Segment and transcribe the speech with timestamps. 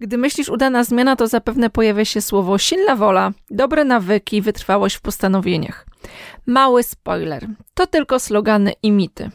[0.00, 5.00] Gdy myślisz udana zmiana, to zapewne pojawia się słowo silna wola, dobre nawyki, wytrwałość w
[5.00, 5.86] postanowieniach.
[6.46, 7.46] Mały spoiler.
[7.74, 9.30] To tylko slogany i mity.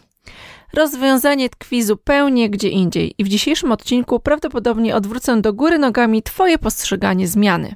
[0.74, 6.58] Rozwiązanie tkwi zupełnie gdzie indziej i w dzisiejszym odcinku prawdopodobnie odwrócę do góry nogami Twoje
[6.58, 7.76] postrzeganie zmiany.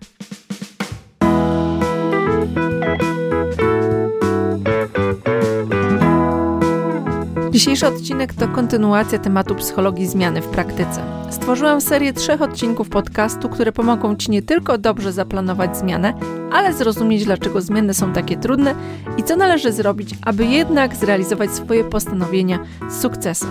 [7.55, 11.01] Dzisiejszy odcinek to kontynuacja tematu psychologii zmiany w praktyce.
[11.29, 16.13] Stworzyłam serię trzech odcinków podcastu, które pomogą Ci nie tylko dobrze zaplanować zmianę,
[16.51, 18.75] ale zrozumieć, dlaczego zmiany są takie trudne
[19.17, 23.49] i co należy zrobić, aby jednak zrealizować swoje postanowienia z sukcesem.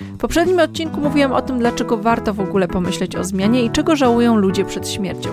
[0.00, 3.96] W poprzednim odcinku mówiłam o tym, dlaczego warto w ogóle pomyśleć o zmianie i czego
[3.96, 5.30] żałują ludzie przed śmiercią.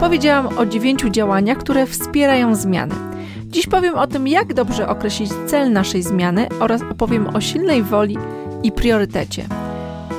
[0.00, 2.94] Powiedziałam o dziewięciu działaniach, które wspierają zmiany.
[3.54, 8.18] Dziś powiem o tym, jak dobrze określić cel naszej zmiany oraz opowiem o silnej woli
[8.62, 9.46] i priorytecie.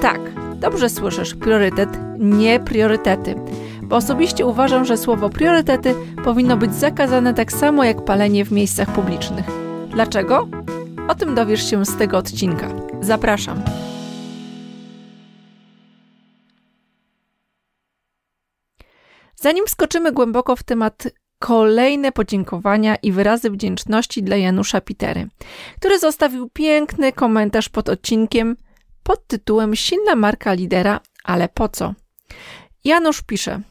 [0.01, 0.19] Tak,
[0.55, 3.35] dobrze słyszysz, priorytet, nie priorytety.
[3.81, 8.93] Bo osobiście uważam, że słowo priorytety powinno być zakazane tak samo jak palenie w miejscach
[8.93, 9.45] publicznych.
[9.89, 10.47] Dlaczego?
[11.07, 12.69] O tym dowiesz się z tego odcinka.
[13.01, 13.61] Zapraszam.
[19.35, 21.07] Zanim skoczymy głęboko w temat
[21.39, 25.27] kolejne podziękowania i wyrazy wdzięczności dla Janusza Pitery,
[25.79, 28.57] który zostawił piękny komentarz pod odcinkiem
[29.03, 31.93] pod tytułem Silna marka lidera, ale po co?
[32.83, 33.61] Janusz pisze: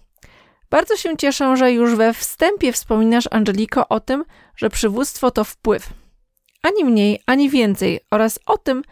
[0.70, 4.25] Bardzo się cieszę, że już we wstępie wspominasz, Angeliko, o tym,
[4.57, 5.92] że przywództwo to wpływ.
[6.62, 8.83] Ani mniej, ani więcej, oraz o tym,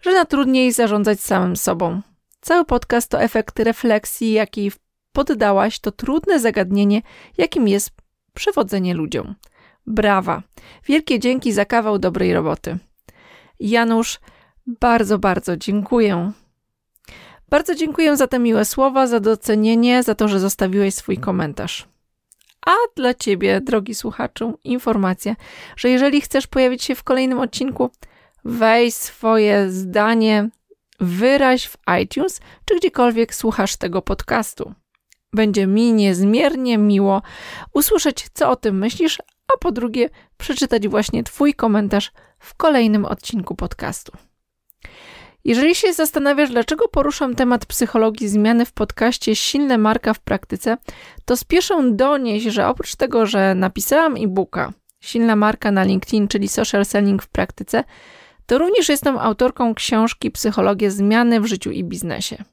[0.00, 2.02] że na trudniej zarządzać samym sobą.
[2.40, 4.72] Cały podcast to efekt refleksji, jakiej
[5.12, 7.02] poddałaś to trudne zagadnienie,
[7.38, 7.90] jakim jest
[8.34, 9.34] przewodzenie ludziom.
[9.86, 10.42] Brawa!
[10.86, 12.78] Wielkie dzięki za kawał dobrej roboty.
[13.60, 14.20] Janusz,
[14.66, 16.32] bardzo, bardzo dziękuję.
[17.48, 21.88] Bardzo dziękuję za te miłe słowa, za docenienie, za to, że zostawiłeś swój komentarz.
[22.66, 25.36] A dla Ciebie, drogi słuchaczu, informacja,
[25.76, 27.90] że jeżeli chcesz pojawić się w kolejnym odcinku,
[28.44, 30.48] weź swoje zdanie,
[31.00, 34.74] wyraź w iTunes czy gdziekolwiek słuchasz tego podcastu.
[35.34, 37.22] Będzie mi niezmiernie miło
[37.72, 39.18] usłyszeć, co o tym myślisz,
[39.54, 44.12] a po drugie, przeczytać właśnie Twój komentarz w kolejnym odcinku podcastu.
[45.44, 50.76] Jeżeli się zastanawiasz, dlaczego poruszam temat psychologii zmiany w podcaście Silne Marka w praktyce,
[51.24, 56.84] to spieszę donieść, że oprócz tego, że napisałam e-booka Silna Marka na LinkedIn, czyli Social
[56.84, 57.84] Selling w praktyce,
[58.46, 62.44] to również jestem autorką książki Psychologia zmiany w życiu i biznesie.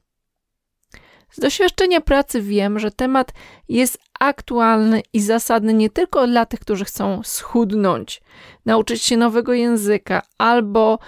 [1.30, 3.32] Z doświadczenia pracy wiem, że temat
[3.68, 8.22] jest aktualny i zasadny nie tylko dla tych, którzy chcą schudnąć,
[8.66, 10.98] nauczyć się nowego języka albo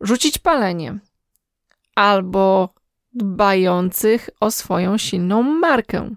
[0.00, 0.98] rzucić palenie,
[1.94, 2.74] albo
[3.12, 6.14] dbających o swoją silną markę.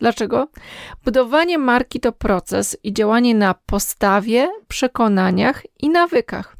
[0.00, 0.48] Dlaczego?
[1.04, 6.56] Budowanie marki to proces i działanie na postawie, przekonaniach i nawykach.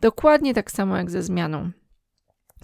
[0.00, 1.70] Dokładnie tak samo jak ze zmianą.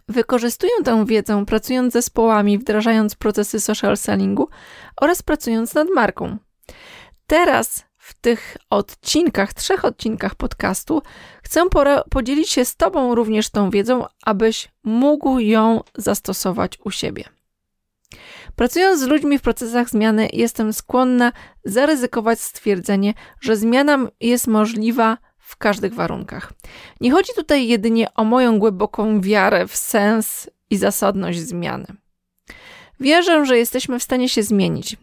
[0.08, 4.48] Wykorzystują tę wiedzę pracując z zespołami, wdrażając procesy social sellingu
[5.00, 6.36] oraz pracując nad marką.
[7.26, 11.02] Teraz w tych odcinkach, trzech odcinkach podcastu,
[11.42, 11.64] chcę
[12.10, 17.24] podzielić się z Tobą również tą wiedzą, abyś mógł ją zastosować u siebie.
[18.56, 21.32] Pracując z ludźmi w procesach zmiany, jestem skłonna
[21.64, 25.18] zaryzykować stwierdzenie, że zmiana jest możliwa
[25.48, 26.52] w każdych warunkach.
[27.00, 31.86] Nie chodzi tutaj jedynie o moją głęboką wiarę w sens i zasadność zmiany.
[33.00, 34.96] Wierzę, że jesteśmy w stanie się zmienić.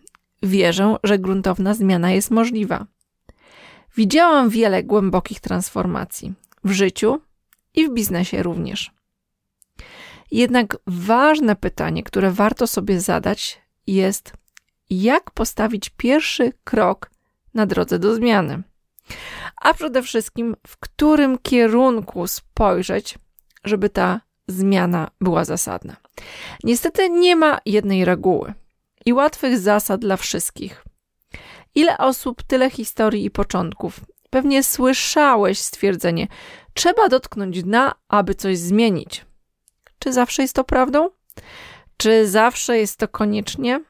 [0.44, 2.86] Wierzę, że gruntowna zmiana jest możliwa.
[3.96, 6.34] Widziałam wiele głębokich transformacji
[6.64, 7.22] w życiu
[7.74, 8.92] i w biznesie również.
[10.32, 14.34] Jednak ważne pytanie, które warto sobie zadać, jest:
[14.90, 17.12] jak postawić pierwszy krok
[17.54, 18.64] na drodze do zmiany?
[19.62, 23.18] A przede wszystkim w którym kierunku spojrzeć,
[23.64, 25.96] żeby ta zmiana była zasadna.
[26.64, 28.54] Niestety nie ma jednej reguły
[29.06, 30.84] i łatwych zasad dla wszystkich.
[31.76, 34.00] Ile osób, tyle historii i początków.
[34.30, 36.28] Pewnie słyszałeś stwierdzenie:
[36.74, 39.26] trzeba dotknąć dna, aby coś zmienić.
[40.00, 41.10] Czy zawsze jest to prawdą?
[41.98, 43.84] Czy zawsze jest to koniecznie?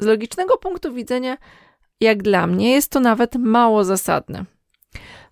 [0.00, 1.36] Z logicznego punktu widzenia,
[2.00, 4.44] jak dla mnie, jest to nawet mało zasadne.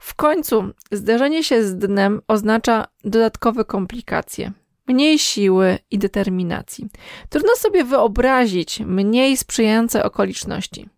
[0.03, 4.53] W końcu zderzenie się z dnem oznacza dodatkowe komplikacje,
[4.87, 6.89] mniej siły i determinacji.
[7.29, 10.89] Trudno sobie wyobrazić mniej sprzyjające okoliczności.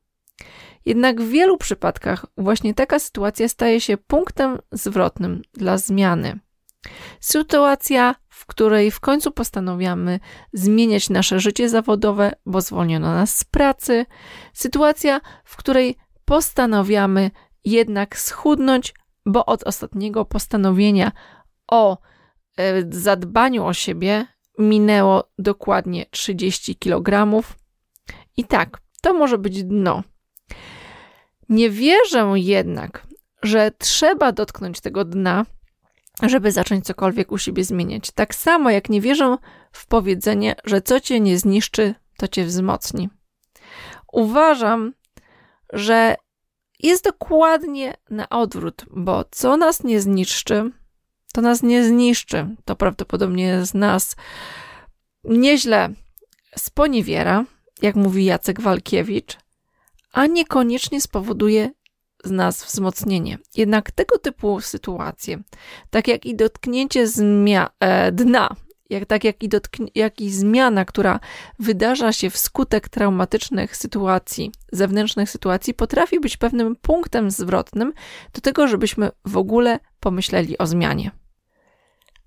[0.87, 6.39] Jednak w wielu przypadkach właśnie taka sytuacja staje się punktem zwrotnym dla zmiany.
[7.21, 10.21] Sytuacja, w której w końcu postanawiamy
[10.53, 14.07] zmieniać nasze życie zawodowe, bo zwolniono nas z pracy.
[14.53, 17.31] Sytuacja, w której postanawiamy
[17.65, 18.95] jednak schudnąć,
[19.27, 21.13] bo od ostatniego postanowienia
[21.69, 21.99] o
[22.57, 24.27] e, zadbaniu o siebie
[24.59, 27.43] minęło dokładnie 30 kg.
[28.37, 30.03] I tak, to może być dno.
[31.49, 33.07] Nie wierzę jednak,
[33.43, 35.47] że trzeba dotknąć tego dna,
[36.23, 38.11] żeby zacząć cokolwiek u siebie zmieniać.
[38.11, 39.37] Tak samo jak nie wierzę
[39.73, 43.09] w powiedzenie, że co cię nie zniszczy, to cię wzmocni.
[44.13, 44.93] Uważam,
[45.73, 46.17] że
[46.85, 50.71] jest dokładnie na odwrót, bo co nas nie zniszczy,
[51.33, 52.57] to nas nie zniszczy.
[52.65, 54.17] To prawdopodobnie z nas
[55.25, 55.89] nieźle
[56.57, 57.45] sponiewiera,
[57.83, 59.39] jak mówi Jacek Walkiewicz,
[60.13, 61.71] a niekoniecznie spowoduje
[62.25, 63.39] z nas wzmocnienie.
[63.57, 65.39] Jednak tego typu sytuacje,
[65.91, 68.49] tak jak i dotknięcie zmia- e, dna,
[68.91, 71.21] jak, tak jak i, dotkn- jak i zmiana, która
[71.59, 77.93] wydarza się wskutek traumatycznych sytuacji, zewnętrznych sytuacji, potrafi być pewnym punktem zwrotnym
[78.33, 81.11] do tego, żebyśmy w ogóle pomyśleli o zmianie.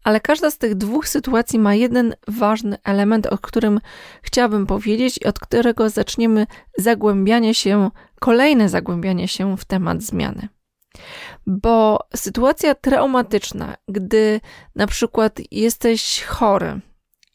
[0.03, 3.79] Ale każda z tych dwóch sytuacji ma jeden ważny element, o którym
[4.21, 7.89] chciałabym powiedzieć i od którego zaczniemy zagłębianie się,
[8.19, 10.47] kolejne zagłębianie się w temat zmiany.
[11.47, 14.41] Bo sytuacja traumatyczna, gdy
[14.75, 16.81] na przykład jesteś chory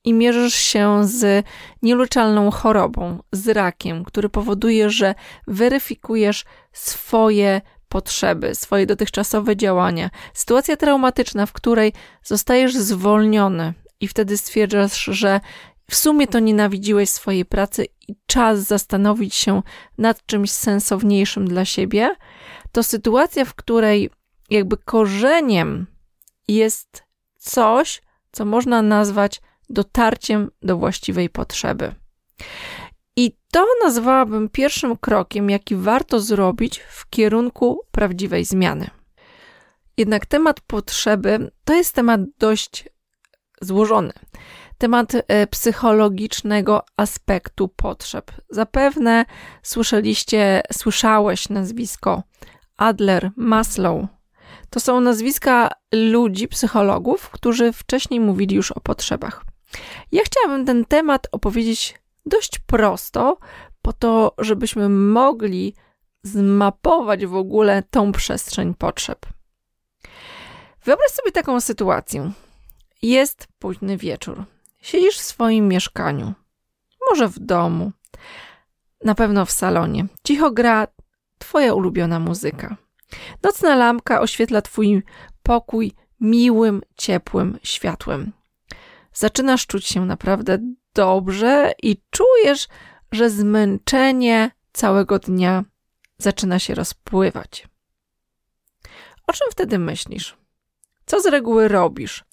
[0.05, 1.47] i mierzysz się z
[1.83, 5.15] nieleczalną chorobą, z rakiem, który powoduje, że
[5.47, 10.11] weryfikujesz swoje potrzeby, swoje dotychczasowe działania.
[10.35, 11.93] Sytuacja traumatyczna, w której
[12.23, 15.41] zostajesz zwolniony i wtedy stwierdzasz, że
[15.91, 19.63] w sumie to nienawidziłeś swojej pracy i czas zastanowić się
[19.99, 22.17] nad czymś sensowniejszym dla siebie,
[22.73, 24.11] to sytuacja, w której
[24.51, 25.87] jakby korzeniem
[26.49, 27.05] jest
[27.37, 28.03] coś,
[28.33, 29.41] co można nazwać
[29.71, 31.95] dotarciem do właściwej potrzeby.
[33.17, 38.91] I to nazwałabym pierwszym krokiem, jaki warto zrobić w kierunku prawdziwej zmiany.
[39.97, 42.89] Jednak temat potrzeby to jest temat dość
[43.61, 44.13] złożony.
[44.79, 48.33] Temat e, psychologicznego aspektu potrzeb.
[48.51, 49.25] Zapewne
[49.63, 52.23] słyszeliście, słyszałeś nazwisko
[52.83, 54.07] Adler, Maslow.
[54.71, 59.45] To są nazwiska ludzi, psychologów, którzy wcześniej mówili już o potrzebach.
[60.13, 63.39] Ja chciałabym ten temat opowiedzieć dość prosto,
[63.83, 65.75] po to, żebyśmy mogli
[66.23, 69.27] zmapować w ogóle tą przestrzeń potrzeb.
[70.85, 72.33] Wyobraź sobie taką sytuację.
[73.03, 74.45] Jest późny wieczór.
[74.81, 76.33] Siedzisz w swoim mieszkaniu,
[77.11, 77.93] może w domu,
[79.05, 80.07] na pewno w salonie.
[80.25, 80.87] Cicho gra
[81.43, 82.77] Twoja ulubiona muzyka.
[83.43, 85.03] Nocna lampka oświetla Twój
[85.43, 88.33] pokój miłym, ciepłym światłem.
[89.13, 90.59] Zaczynasz czuć się naprawdę
[90.95, 92.69] dobrze i czujesz,
[93.13, 95.65] że zmęczenie całego dnia
[96.19, 97.69] zaczyna się rozpływać.
[99.27, 100.37] O czym wtedy myślisz?
[101.07, 102.25] Co z reguły robisz?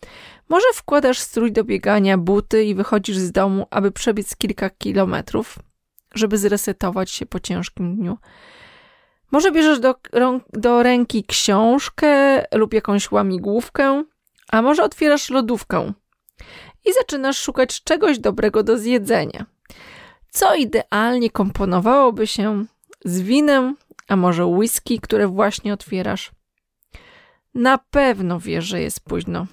[0.49, 5.59] Może wkładasz strój do biegania, buty i wychodzisz z domu, aby przebiec kilka kilometrów,
[6.15, 8.17] żeby zresetować się po ciężkim dniu.
[9.31, 9.95] Może bierzesz do,
[10.53, 14.03] do ręki książkę lub jakąś łamigłówkę,
[14.51, 15.93] a może otwierasz lodówkę
[16.85, 19.45] i zaczynasz szukać czegoś dobrego do zjedzenia.
[20.29, 22.65] Co idealnie komponowałoby się
[23.05, 23.75] z winem,
[24.07, 26.31] a może whisky, które właśnie otwierasz.
[27.53, 29.47] Na pewno wiesz, że jest późno.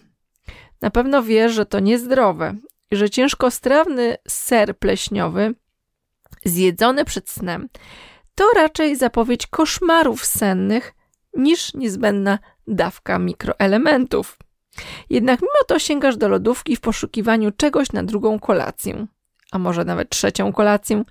[0.80, 2.54] Na pewno wiesz, że to niezdrowe
[2.90, 5.54] i że ciężkostrawny ser pleśniowy
[6.44, 7.68] zjedzony przed snem
[8.36, 10.94] to raczej zapowiedź koszmarów sennych
[11.34, 14.38] niż niezbędna dawka mikroelementów.
[15.10, 19.06] Jednak mimo to sięgasz do lodówki w poszukiwaniu czegoś na drugą kolację,
[19.52, 21.04] a może nawet trzecią kolację,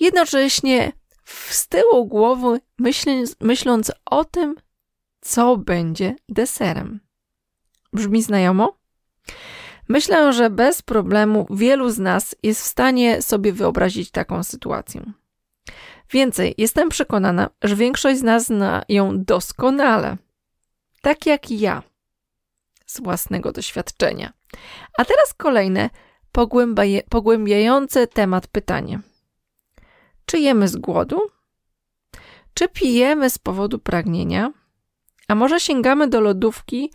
[0.00, 0.92] jednocześnie
[1.24, 4.54] z tyłu głowy myśląc, myśląc o tym,
[5.20, 7.00] co będzie deserem.
[7.92, 8.76] Brzmi znajomo?
[9.88, 15.12] Myślę, że bez problemu wielu z nas jest w stanie sobie wyobrazić taką sytuację.
[16.12, 20.16] Więcej, jestem przekonana, że większość z nas zna ją doskonale.
[21.02, 21.82] Tak jak ja
[22.86, 24.32] z własnego doświadczenia.
[24.98, 25.90] A teraz kolejne
[27.08, 29.00] pogłębiające temat pytanie.
[30.26, 31.20] Czy jemy z głodu?
[32.54, 34.52] Czy pijemy z powodu pragnienia?
[35.28, 36.92] A może sięgamy do lodówki,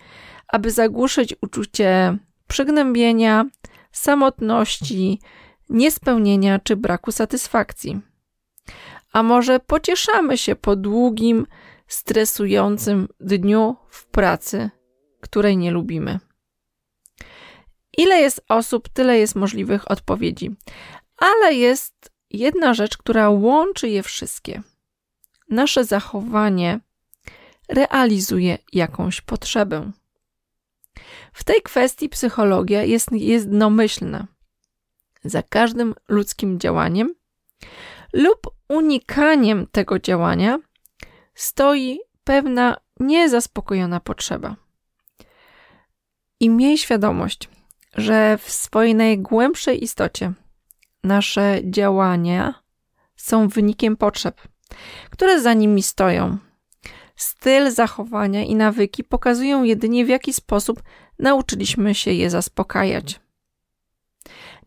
[0.47, 2.17] aby zagłuszyć uczucie
[2.47, 3.45] przygnębienia,
[3.91, 5.21] samotności,
[5.69, 8.01] niespełnienia czy braku satysfakcji?
[9.15, 11.47] A może pocieszamy się po długim,
[11.87, 14.69] stresującym dniu w pracy
[15.25, 16.19] której nie lubimy.
[17.97, 20.55] Ile jest osób, tyle jest możliwych odpowiedzi.
[21.17, 24.61] Ale jest jedna rzecz, która łączy je wszystkie.
[25.49, 26.79] Nasze zachowanie
[27.69, 29.91] realizuje jakąś potrzebę.
[31.33, 34.27] W tej kwestii psychologia jest jednomyślna.
[35.23, 37.15] Za każdym ludzkim działaniem
[38.15, 40.59] lub unikaniem tego działania
[41.33, 44.55] stoi pewna niezaspokojona potrzeba.
[46.39, 47.49] I miej świadomość,
[47.95, 50.33] że w swojej najgłębszej istocie
[51.03, 52.53] nasze działania
[53.15, 54.41] są wynikiem potrzeb,
[55.09, 56.37] które za nimi stoją.
[57.15, 60.83] Styl zachowania i nawyki pokazują jedynie w jaki sposób
[61.19, 63.19] nauczyliśmy się je zaspokajać.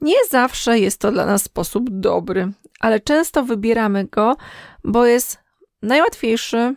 [0.01, 4.37] Nie zawsze jest to dla nas sposób dobry, ale często wybieramy go,
[4.85, 5.39] bo jest
[5.83, 6.75] najłatwiejszy,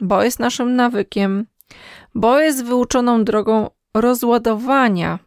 [0.00, 1.46] bo jest naszym nawykiem,
[2.14, 5.18] bo jest wyuczoną drogą rozładowania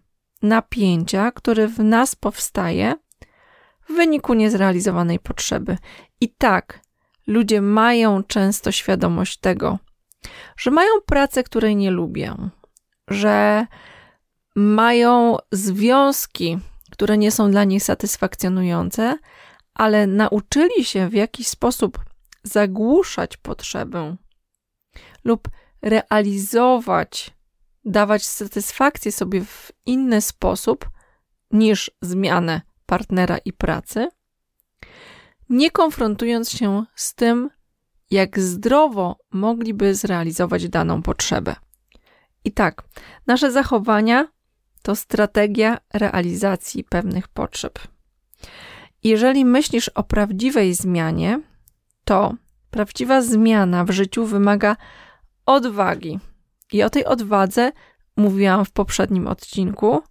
[0.42, 2.94] napięcia, które w nas powstaje
[3.90, 5.78] w wyniku niezrealizowanej potrzeby.
[6.22, 6.80] I tak,
[7.28, 9.80] ludzie mają często świadomość tego,
[10.58, 12.50] że mają pracę, której nie lubią,
[13.08, 13.66] że
[14.56, 16.58] mają związki,
[16.92, 19.18] które nie są dla nich satysfakcjonujące,
[19.78, 22.00] ale nauczyli się w jakiś sposób
[22.44, 24.16] zagłuszać potrzebę
[25.24, 25.50] lub
[25.82, 27.32] realizować,
[27.86, 30.90] dawać satysfakcję sobie w inny sposób
[31.52, 34.10] niż zmianę partnera i pracy,
[35.50, 37.50] nie konfrontując się z tym,
[38.12, 41.56] jak zdrowo mogliby zrealizować daną potrzebę.
[42.44, 42.84] I tak,
[43.28, 44.28] nasze zachowania
[44.82, 47.80] to strategia realizacji pewnych potrzeb.
[49.04, 51.42] Jeżeli myślisz o prawdziwej zmianie,
[52.06, 52.34] to
[52.72, 54.76] prawdziwa zmiana w życiu wymaga
[55.46, 56.20] odwagi.
[56.72, 57.72] I o tej odwadze
[58.18, 60.02] mówiłam w poprzednim odcinku.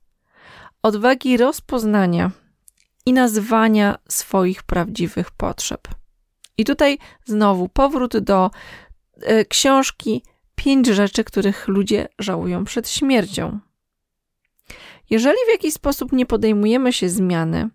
[0.82, 2.30] Odwagi rozpoznania
[3.06, 5.88] i nazwania swoich prawdziwych potrzeb.
[6.58, 8.50] I tutaj znowu powrót do
[9.16, 10.22] y, książki
[10.54, 13.58] Pięć rzeczy, których ludzie żałują przed śmiercią.
[15.10, 17.70] Jeżeli w jakiś sposób nie podejmujemy się zmiany,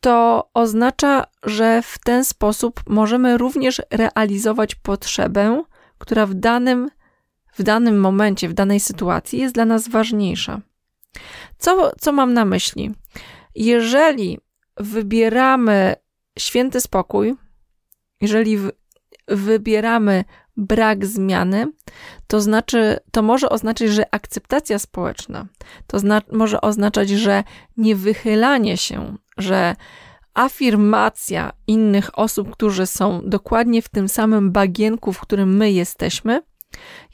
[0.00, 5.62] to oznacza, że w ten sposób możemy również realizować potrzebę,
[5.98, 6.90] która w danym,
[7.52, 10.60] w danym momencie, w danej sytuacji jest dla nas ważniejsza.
[11.58, 12.94] Co, co mam na myśli?
[13.54, 14.38] Jeżeli
[14.76, 15.94] wybieramy
[16.38, 17.34] święty spokój,
[18.20, 18.70] jeżeli w,
[19.28, 20.24] wybieramy
[20.56, 21.72] brak zmiany,
[22.26, 25.46] to znaczy, to może oznaczać, że akceptacja społeczna,
[25.86, 27.44] to zna, może oznaczać, że
[27.76, 29.76] niewychylanie się, że
[30.34, 36.42] afirmacja innych osób, którzy są dokładnie w tym samym bagienku, w którym my jesteśmy,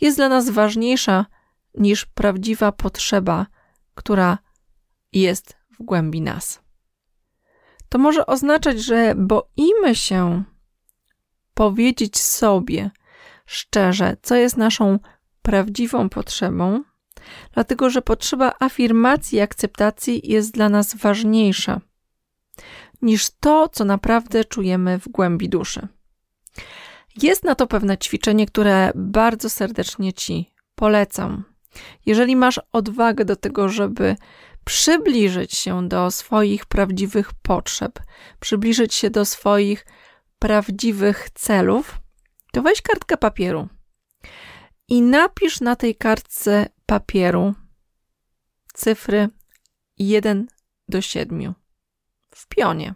[0.00, 1.26] jest dla nas ważniejsza
[1.75, 3.47] niż prawdziwa potrzeba,
[3.95, 4.38] która
[5.12, 6.61] jest w głębi nas.
[7.88, 10.45] To może oznaczać, że boimy się
[11.54, 12.90] powiedzieć sobie
[13.47, 14.99] szczerze, co jest naszą
[15.43, 16.85] prawdziwą potrzebą,
[17.52, 21.81] dlatego że potrzeba afirmacji i akceptacji jest dla nas ważniejsza
[23.04, 25.88] niż to, co naprawdę czujemy w głębi duszy.
[27.23, 31.44] Jest na to pewne ćwiczenie, które bardzo serdecznie Ci polecam.
[32.06, 34.16] Jeżeli masz odwagę do tego, żeby
[34.64, 37.99] przybliżyć się do swoich prawdziwych potrzeb,
[38.40, 39.87] przybliżyć się do swoich
[40.38, 41.99] prawdziwych celów,
[42.52, 43.68] to weź kartkę papieru
[44.88, 47.54] i napisz na tej kartce papieru
[48.75, 49.28] cyfry
[49.99, 50.46] 1
[50.88, 51.54] do 7
[52.34, 52.94] w pionie,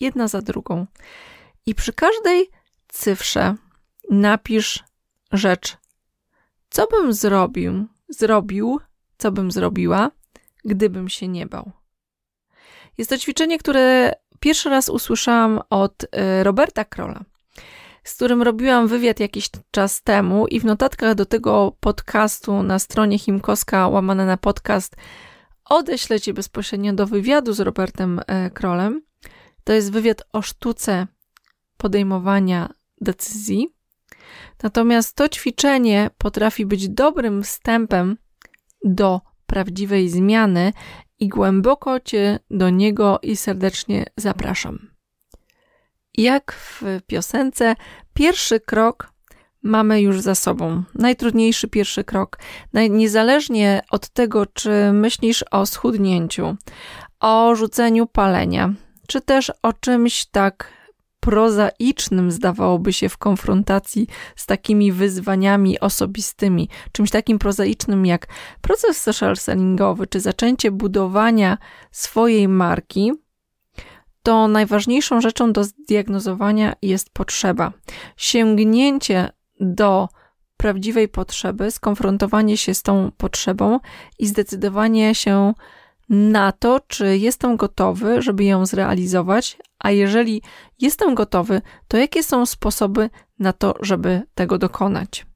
[0.00, 0.86] jedna za drugą.
[1.66, 2.50] I przy każdej
[2.88, 3.54] cyfrze
[4.10, 4.84] napisz
[5.32, 5.76] rzecz,
[6.70, 8.80] co bym zrobił, zrobił,
[9.18, 10.10] co bym zrobiła,
[10.64, 11.72] gdybym się nie bał.
[12.98, 16.08] Jest to ćwiczenie, które pierwszy raz usłyszałam od y,
[16.42, 17.24] Roberta Krola,
[18.04, 23.18] z którym robiłam wywiad jakiś czas temu i w notatkach do tego podcastu na stronie
[23.18, 24.96] Himkoska łamane na podcast
[25.68, 29.02] odeślę Cię bezpośrednio do wywiadu z Robertem e, Krolem.
[29.64, 31.06] To jest wywiad o sztuce
[31.76, 33.74] podejmowania decyzji.
[34.62, 38.16] Natomiast to ćwiczenie potrafi być dobrym wstępem
[38.84, 40.72] do prawdziwej zmiany
[41.18, 44.90] i głęboko Cię do niego i serdecznie zapraszam.
[46.14, 47.74] Jak w piosence,
[48.14, 49.12] pierwszy krok
[49.62, 50.82] mamy już za sobą.
[50.94, 52.38] Najtrudniejszy pierwszy krok.
[52.90, 56.56] Niezależnie od tego, czy myślisz o schudnięciu,
[57.20, 58.74] o rzuceniu palenia,
[59.06, 60.78] czy też o czymś tak
[61.20, 68.26] prozaicznym, zdawałoby się, w konfrontacji z takimi wyzwaniami osobistymi, czymś takim prozaicznym jak
[68.60, 71.58] proces social sellingowy, czy zaczęcie budowania
[71.90, 73.12] swojej marki,
[74.22, 77.72] to najważniejszą rzeczą do zdiagnozowania jest potrzeba.
[78.16, 80.08] Sięgnięcie do
[80.56, 83.80] prawdziwej potrzeby, skonfrontowanie się z tą potrzebą
[84.18, 85.54] i zdecydowanie się
[86.08, 90.42] na to, czy jestem gotowy, żeby ją zrealizować, a jeżeli
[90.80, 95.26] jestem gotowy, to jakie są sposoby na to, żeby tego dokonać.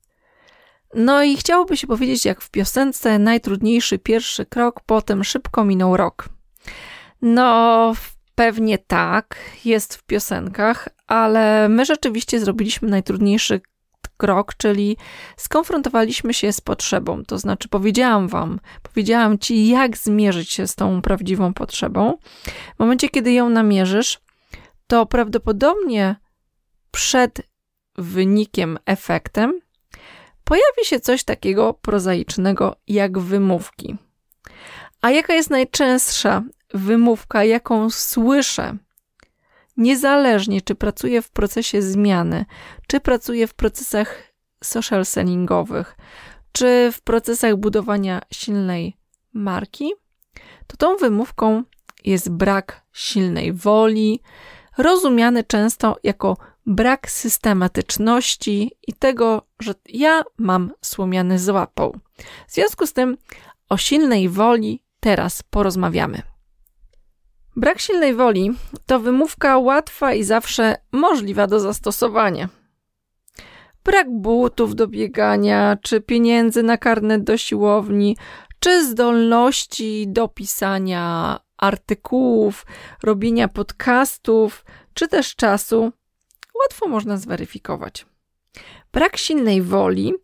[0.95, 6.29] No i chciałoby się powiedzieć, jak w piosence, najtrudniejszy pierwszy krok, potem szybko minął rok.
[7.23, 7.93] No,
[8.35, 13.61] pewnie tak, jest w piosenkach, ale my rzeczywiście zrobiliśmy najtrudniejszy
[14.23, 14.97] krok, czyli
[15.37, 17.25] skonfrontowaliśmy się z potrzebą.
[17.25, 22.19] To znaczy, powiedziałam Wam, powiedziałam Ci, jak zmierzyć się z tą prawdziwą potrzebą.
[22.77, 24.21] W momencie, kiedy ją namierzysz,
[24.87, 26.17] to prawdopodobnie
[26.91, 27.43] przed
[27.99, 29.61] wynikiem, efektem,
[30.45, 33.97] pojawi się coś takiego prozaicznego jak wymówki.
[35.01, 36.43] A jaka jest najczęstsza
[36.75, 38.77] wymówka, jaką słyszę
[39.77, 42.45] niezależnie czy pracuję w procesie zmiany,
[42.87, 44.33] czy pracuję w procesach
[44.65, 45.97] social sellingowych,
[46.53, 48.97] czy w procesach budowania silnej
[49.33, 49.93] marki,
[50.67, 51.63] to tą wymówką
[52.05, 54.21] jest brak silnej woli,
[54.79, 56.37] rozumiany często jako
[56.67, 61.97] brak systematyczności i tego, że ja mam słomiany złapał.
[62.49, 63.17] W związku z tym
[63.69, 66.32] o silnej woli teraz porozmawiamy.
[67.57, 68.51] Brak silnej woli
[68.87, 72.49] to wymówka łatwa i zawsze możliwa do zastosowania.
[73.85, 78.17] Brak butów do biegania, czy pieniędzy na karnet do siłowni,
[78.61, 82.67] czy zdolności do pisania artykułów,
[83.03, 85.93] robienia podcastów, czy też czasu,
[86.63, 88.07] łatwo można zweryfikować.
[88.93, 90.15] Brak silnej woli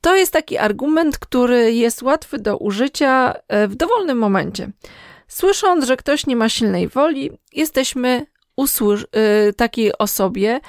[0.00, 4.70] to jest taki argument, który jest łatwy do użycia e, w dowolnym momencie.
[5.40, 9.06] Słysząc, że ktoś nie ma silnej woli, jesteśmy usłysz-
[9.56, 10.60] takiej osobie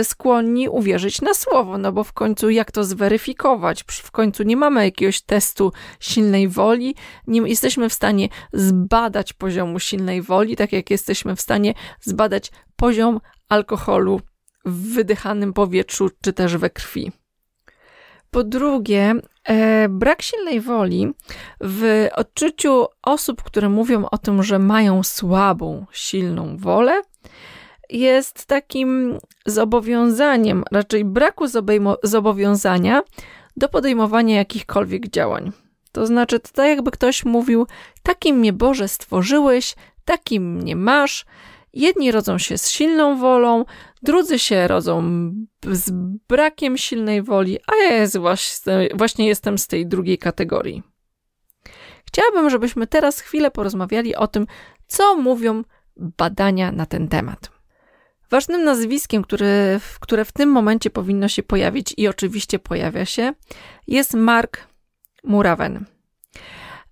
[0.00, 3.84] y, skłonni uwierzyć na słowo, no bo w końcu jak to zweryfikować?
[3.88, 6.94] W końcu nie mamy jakiegoś testu silnej woli,
[7.26, 13.20] nie jesteśmy w stanie zbadać poziomu silnej woli, tak jak jesteśmy w stanie zbadać poziom
[13.48, 14.20] alkoholu
[14.64, 17.12] w wydychanym powietrzu czy też we krwi.
[18.30, 19.14] Po drugie,
[19.88, 21.12] brak silnej woli
[21.60, 27.02] w odczuciu osób, które mówią o tym, że mają słabą, silną wolę,
[27.90, 31.44] jest takim zobowiązaniem, raczej braku
[32.02, 33.02] zobowiązania
[33.56, 35.52] do podejmowania jakichkolwiek działań.
[35.92, 37.66] To znaczy, to tak jakby ktoś mówił:
[38.02, 41.26] Takim mnie Boże stworzyłeś, takim mnie masz,
[41.76, 43.64] Jedni rodzą się z silną wolą,
[44.02, 45.02] drudzy się rodzą
[45.70, 45.90] z
[46.28, 50.82] brakiem silnej woli, a ja jest właśnie, właśnie jestem z tej drugiej kategorii.
[52.06, 54.46] Chciałabym, żebyśmy teraz chwilę porozmawiali o tym,
[54.86, 55.62] co mówią
[55.96, 57.50] badania na ten temat.
[58.30, 63.32] Ważnym nazwiskiem, które, które w tym momencie powinno się pojawić i oczywiście pojawia się,
[63.86, 64.68] jest Mark
[65.24, 65.95] Muraven.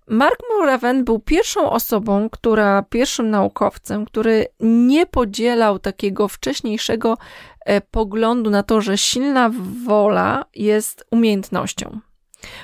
[0.07, 7.17] Mark Muraven był pierwszą osobą, która, pierwszym naukowcem, który nie podzielał takiego wcześniejszego
[7.65, 9.51] e, poglądu na to, że silna
[9.85, 11.99] wola jest umiejętnością.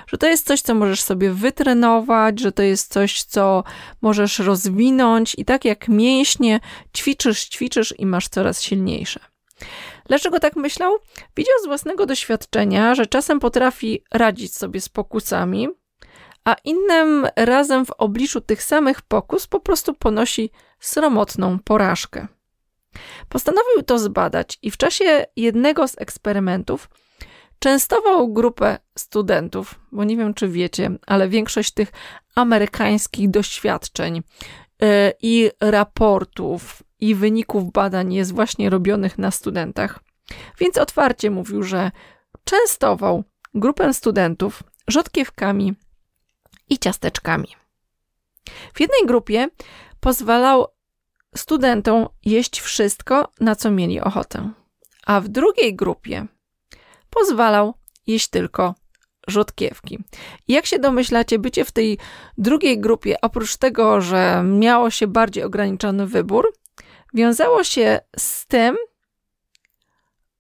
[0.08, 3.64] Że to jest coś, co możesz sobie wytrenować, że to jest coś, co
[4.02, 6.60] możesz rozwinąć i tak jak mięśnie
[6.98, 9.20] ćwiczysz, ćwiczysz i masz coraz silniejsze.
[10.06, 10.98] Dlaczego tak myślał?
[11.38, 15.68] Widział z własnego doświadczenia, że czasem potrafi radzić sobie z pokusami,
[16.46, 22.28] a innym razem w obliczu tych samych pokus po prostu ponosi sromotną porażkę.
[23.30, 26.90] Postanowił to zbadać i w czasie jednego z eksperymentów
[27.60, 31.92] częstował grupę studentów, bo nie wiem czy wiecie, ale większość tych
[32.36, 34.88] amerykańskich doświadczeń yy,
[35.22, 40.00] i raportów i wyników badań jest właśnie robionych na studentach.
[40.60, 41.92] Więc otwarcie mówił, że
[42.44, 43.24] częstował
[43.54, 45.76] grupę studentów rzodkiewkami
[46.72, 47.48] i ciasteczkami.
[48.74, 49.48] W jednej grupie
[50.00, 50.68] pozwalał
[51.36, 54.52] studentom jeść wszystko, na co mieli ochotę,
[55.06, 56.28] a w drugiej grupie
[57.10, 57.74] pozwalał
[58.08, 58.76] jeść tylko
[59.28, 60.00] rzodkiewki.
[60.48, 61.98] Jak się domyślacie, bycie w tej
[62.38, 66.54] drugiej grupie, oprócz tego, że miało się bardziej ograniczony wybór,
[67.14, 68.78] wiązało się z tym,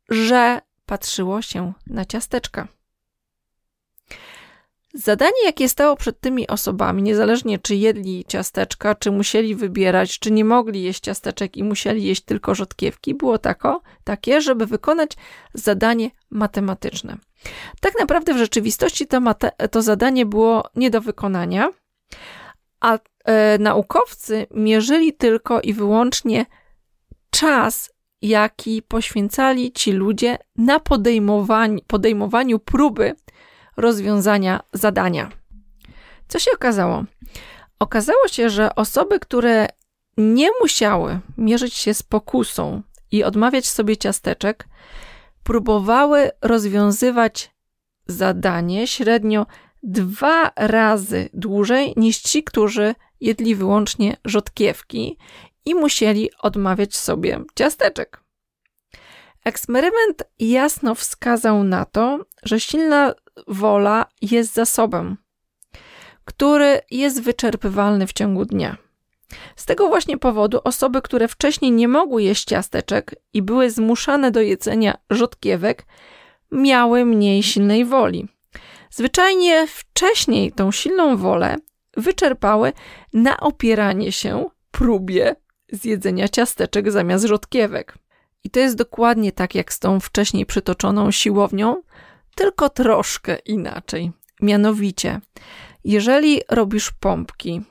[0.10, 2.68] że patrzyło się na ciasteczka.
[4.94, 10.46] Zadanie, jakie stało przed tymi osobami, niezależnie czy jedli ciasteczka, czy musieli wybierać, czy nie
[10.46, 15.12] mogli jeść ciasteczek i musieli jeść tylko rzodkiewki, było tako, takie, żeby wykonać
[15.54, 17.18] zadanie matematyczne.
[17.82, 21.70] Tak naprawdę w rzeczywistości to, mate, to zadanie było nie do wykonania,
[22.80, 26.46] a e, naukowcy mierzyli tylko i wyłącznie
[27.30, 33.16] czas, jaki poświęcali ci ludzie na podejmowaniu, podejmowaniu próby
[33.78, 35.32] rozwiązania zadania.
[36.28, 37.04] Co się okazało?
[37.80, 39.68] Okazało się, że osoby, które
[40.18, 42.82] nie musiały mierzyć się z pokusą
[43.12, 44.68] i odmawiać sobie ciasteczek,
[45.44, 47.52] próbowały rozwiązywać
[48.08, 49.46] zadanie średnio
[49.84, 55.18] dwa razy dłużej niż ci, którzy jedli wyłącznie rzodkiewki
[55.66, 58.22] i musieli odmawiać sobie ciasteczek.
[59.46, 63.14] Eksperyment jasno wskazał na to, że silna
[63.48, 65.18] wola jest zasobem,
[66.26, 68.78] który jest wyczerpywalny w ciągu dnia.
[69.56, 74.42] Z tego właśnie powodu osoby, które wcześniej nie mogły jeść ciasteczek i były zmuszane do
[74.42, 75.86] jedzenia rzodkiewek,
[76.52, 78.28] miały mniej silnej woli.
[78.90, 81.56] Zwyczajnie wcześniej tą silną wolę
[81.98, 82.74] wyczerpały
[83.14, 85.36] na opieranie się próbie
[85.72, 87.98] zjedzenia ciasteczek zamiast rzodkiewek.
[88.44, 91.82] I to jest dokładnie tak jak z tą wcześniej przytoczoną siłownią,
[92.36, 94.12] tylko troszkę inaczej.
[94.42, 95.22] Mianowicie,
[95.84, 97.62] jeżeli robisz pompki,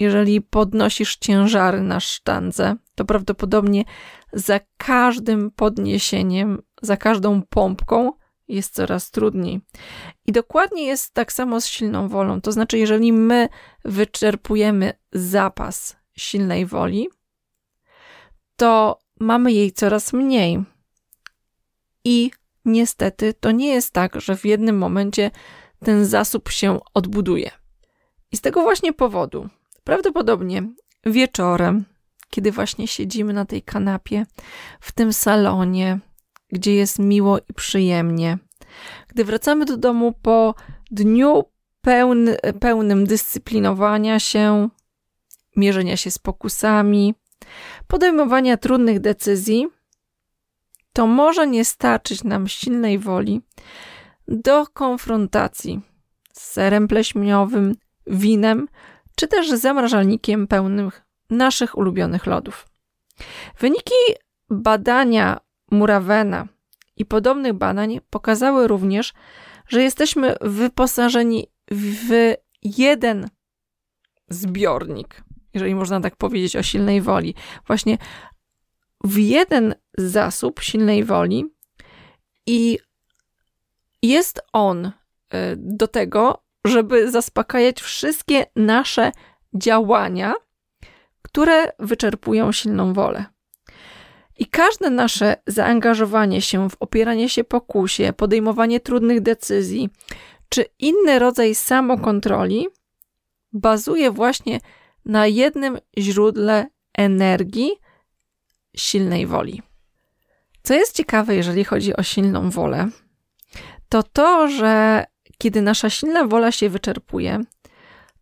[0.00, 3.84] jeżeli podnosisz ciężary na sztandze, to prawdopodobnie
[4.32, 8.12] za każdym podniesieniem, za każdą pompką
[8.48, 9.60] jest coraz trudniej.
[10.26, 12.40] I dokładnie jest tak samo z silną wolą.
[12.40, 13.48] To znaczy, jeżeli my
[13.84, 17.08] wyczerpujemy zapas silnej woli,
[18.56, 20.64] to mamy jej coraz mniej.
[22.04, 22.30] I
[22.66, 25.30] niestety to nie jest tak, że w jednym momencie
[25.84, 27.50] ten zasób się odbuduje.
[28.32, 29.48] I z tego właśnie powodu,
[29.84, 30.62] prawdopodobnie
[31.06, 31.84] wieczorem,
[32.30, 34.26] kiedy właśnie siedzimy na tej kanapie,
[34.80, 35.98] w tym salonie,
[36.52, 38.38] gdzie jest miło i przyjemnie,
[39.08, 40.54] gdy wracamy do domu po
[40.90, 41.44] dniu
[41.80, 44.68] pełny, pełnym dyscyplinowania się,
[45.56, 47.14] mierzenia się z pokusami,
[47.86, 49.66] podejmowania trudnych decyzji,
[50.96, 53.40] to może nie starczyć nam silnej woli
[54.28, 55.80] do konfrontacji
[56.32, 57.74] z serem pleśniowym,
[58.06, 58.68] winem
[59.16, 60.90] czy też zamrażalnikiem pełnym
[61.30, 62.66] naszych ulubionych lodów.
[63.58, 63.94] Wyniki
[64.50, 66.48] badania Murawena
[66.96, 69.12] i podobnych badań pokazały również,
[69.68, 73.28] że jesteśmy wyposażeni w jeden
[74.28, 77.34] zbiornik, jeżeli można tak powiedzieć o silnej woli.
[77.66, 77.98] Właśnie
[79.04, 81.44] w jeden zasób silnej woli
[82.46, 82.78] i
[84.02, 84.92] jest on y,
[85.56, 89.12] do tego, żeby zaspokajać wszystkie nasze
[89.54, 90.34] działania,
[91.22, 93.24] które wyczerpują silną wolę.
[94.38, 99.90] I każde nasze zaangażowanie się w opieranie się pokusie, podejmowanie trudnych decyzji,
[100.48, 102.66] czy inny rodzaj samokontroli
[103.52, 104.60] bazuje właśnie
[105.04, 106.66] na jednym źródle
[106.98, 107.70] energii
[108.76, 109.62] silnej woli.
[110.66, 112.88] Co jest ciekawe, jeżeli chodzi o silną wolę,
[113.88, 115.04] to to, że
[115.38, 117.40] kiedy nasza silna wola się wyczerpuje,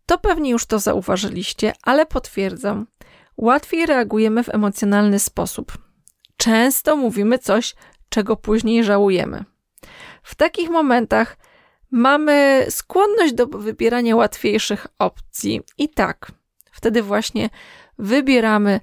[0.05, 2.87] to pewnie już to zauważyliście, ale potwierdzam,
[3.37, 5.77] łatwiej reagujemy w emocjonalny sposób.
[6.37, 7.75] Często mówimy coś,
[8.09, 9.43] czego później żałujemy.
[10.23, 11.37] W takich momentach
[11.91, 16.31] mamy skłonność do wybierania łatwiejszych opcji i tak,
[16.71, 17.49] wtedy właśnie
[17.97, 18.79] wybieramy,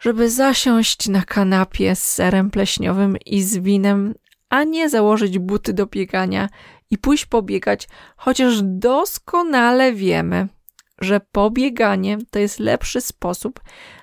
[0.00, 4.14] żeby zasiąść na kanapie z serem pleśniowym i z winem,
[4.48, 6.48] a nie założyć buty do biegania
[6.90, 10.48] i pójść pobiegać, chociaż doskonale wiemy,
[11.00, 13.60] że pobieganie to jest lepszy sposób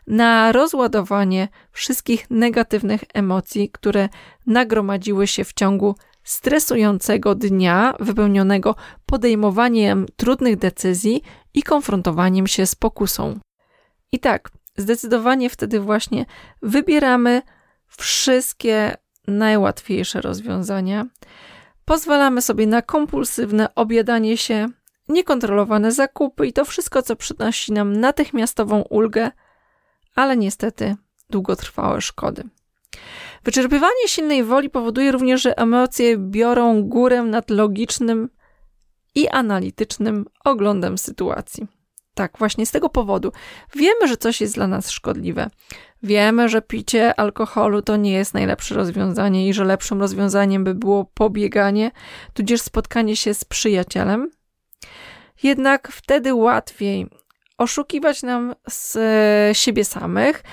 [0.08, 4.10] na rozładowanie wszystkich negatywnych emocji, które
[4.48, 8.76] nagromadziły się w ciągu stresującego dnia, wypełnionego
[9.06, 11.22] podejmowaniem trudnych decyzji
[11.54, 13.40] i konfrontowaniem się z pokusą.
[14.12, 16.26] I tak, zdecydowanie wtedy właśnie
[16.62, 17.42] wybieramy
[17.88, 21.06] wszystkie najłatwiejsze rozwiązania.
[21.86, 24.68] Pozwalamy sobie na kompulsywne obiadanie się,
[25.08, 29.32] niekontrolowane zakupy i to wszystko, co przynosi nam natychmiastową ulgę,
[30.16, 30.96] ale niestety
[31.30, 32.44] długotrwałe szkody.
[33.44, 38.30] Wyczerpywanie silnej woli powoduje również, że emocje biorą górę nad logicznym
[39.16, 41.68] i analitycznym oglądem sytuacji.
[42.14, 43.32] Tak, właśnie z tego powodu.
[43.76, 45.50] Wiemy, że coś jest dla nas szkodliwe.
[46.04, 51.06] Wiemy, że picie alkoholu to nie jest najlepsze rozwiązanie i że lepszym rozwiązaniem by było
[51.06, 51.92] pobieganie,
[52.34, 54.32] tudzież spotkanie się z przyjacielem.
[55.44, 57.08] jednak wtedy łatwiej
[57.58, 60.44] oszukiwać nam z e, siebie samych.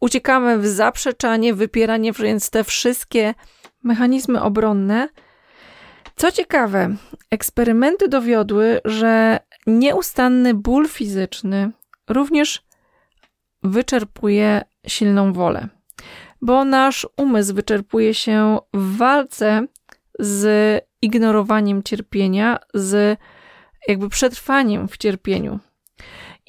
[0.00, 3.34] Uciekamy w zaprzeczanie, wypieranie, więc te wszystkie
[3.82, 5.08] mechanizmy obronne.
[6.16, 6.96] Co ciekawe,
[7.30, 11.70] eksperymenty dowiodły, że nieustanny ból fizyczny
[12.08, 12.62] również
[13.62, 15.68] wyczerpuje silną wolę,
[16.42, 19.66] bo nasz umysł wyczerpuje się w walce
[20.18, 23.18] z ignorowaniem cierpienia, z
[23.88, 25.58] jakby przetrwaniem w cierpieniu.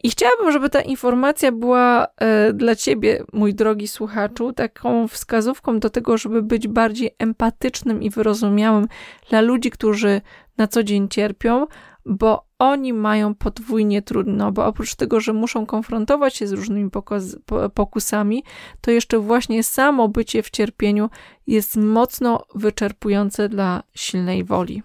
[0.03, 5.89] I chciałabym, żeby ta informacja była e, dla ciebie, mój drogi słuchaczu, taką wskazówką do
[5.89, 8.87] tego, żeby być bardziej empatycznym i wyrozumiałym
[9.29, 10.21] dla ludzi, którzy
[10.57, 11.67] na co dzień cierpią,
[12.05, 16.89] bo oni mają podwójnie trudno, bo oprócz tego, że muszą konfrontować się z różnymi
[17.73, 18.43] pokusami,
[18.81, 21.09] to jeszcze właśnie samo bycie w cierpieniu
[21.47, 24.83] jest mocno wyczerpujące dla silnej woli.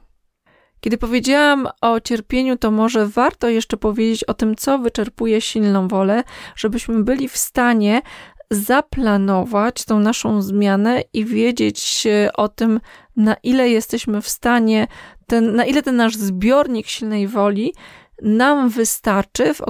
[0.81, 6.24] Kiedy powiedziałam o cierpieniu, to może warto jeszcze powiedzieć o tym, co wyczerpuje silną wolę,
[6.57, 8.03] żebyśmy byli w stanie
[8.50, 12.81] zaplanować tą naszą zmianę i wiedzieć o tym,
[13.16, 14.87] na ile jesteśmy w stanie,
[15.27, 17.75] ten, na ile ten nasz zbiornik silnej woli
[18.23, 19.63] nam wystarczy w,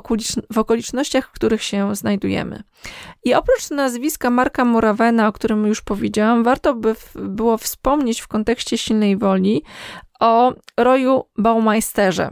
[0.53, 2.63] w okolicznościach, w których się znajdujemy.
[3.25, 8.79] I oprócz nazwiska Marka Morawena, o którym już powiedziałam, warto by było wspomnieć w kontekście
[8.79, 9.63] silnej woli
[10.21, 12.31] o Royu Baumeisterze.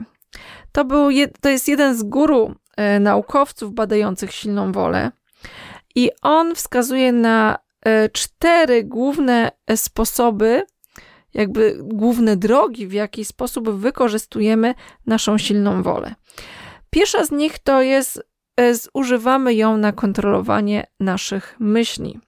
[0.73, 1.09] To, był
[1.41, 5.11] to jest jeden z guru e, naukowców badających silną wolę
[5.95, 10.63] i on wskazuje na e, cztery główne e, sposoby,
[11.35, 14.75] jakby główne drogi, w jaki sposób wykorzystujemy
[15.07, 16.15] naszą silną wolę.
[16.91, 18.23] Pierwsza z nich to jest,
[18.73, 22.21] zużywamy ją na kontrolowanie naszych myśli.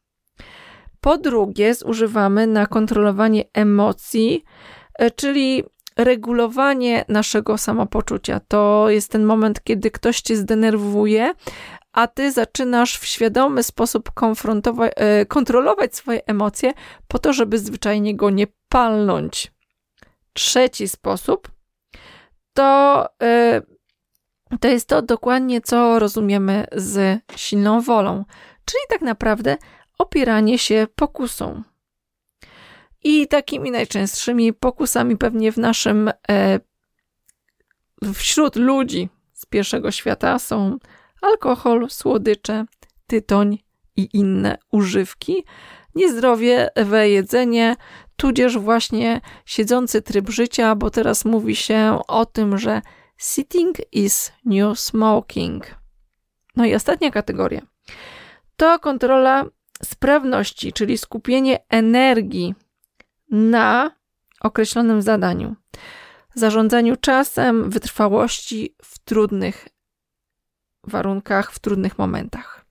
[1.00, 4.44] Po drugie, zużywamy na kontrolowanie emocji,
[4.98, 5.64] E, czyli
[5.96, 8.40] regulowanie naszego samopoczucia.
[8.48, 11.32] To jest ten moment, kiedy ktoś cię zdenerwuje,
[11.92, 14.10] a ty zaczynasz w świadomy sposób
[14.80, 16.72] e, kontrolować swoje emocje,
[17.08, 19.52] po to, żeby zwyczajnie go nie palnąć.
[20.32, 21.50] Trzeci sposób
[22.52, 23.62] to, e,
[24.60, 28.24] to jest to dokładnie, co rozumiemy z silną wolą,
[28.64, 29.56] czyli tak naprawdę
[29.98, 31.62] opieranie się pokusą.
[33.04, 36.60] I takimi najczęstszymi pokusami pewnie w naszym, e,
[38.14, 40.78] wśród ludzi z pierwszego świata są
[41.22, 42.64] alkohol, słodycze,
[43.06, 43.58] tytoń
[43.96, 45.44] i inne używki,
[45.94, 46.70] niezdrowie
[47.02, 47.76] jedzenie,
[48.16, 52.82] tudzież właśnie siedzący tryb życia, bo teraz mówi się o tym, że
[53.18, 55.74] sitting is new smoking.
[56.56, 57.62] No i ostatnia kategoria
[58.56, 59.44] to kontrola
[59.82, 62.54] sprawności, czyli skupienie energii
[63.30, 63.90] na
[64.40, 65.56] określonym zadaniu.
[66.34, 69.68] Zarządzaniu czasem, wytrwałości w trudnych
[70.84, 72.64] warunkach, w trudnych momentach.